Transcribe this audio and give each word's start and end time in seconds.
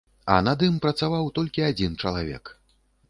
Над 0.47 0.63
ім 0.69 0.79
працаваў 0.85 1.29
толькі 1.37 1.67
адзін 1.69 1.99
чалавек. 2.05 2.43